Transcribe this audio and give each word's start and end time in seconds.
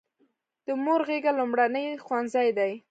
د 0.65 0.67
مور 0.83 1.01
غیږه 1.07 1.31
لومړنی 1.39 1.85
ښوونځی 2.05 2.49
دی. 2.57 2.71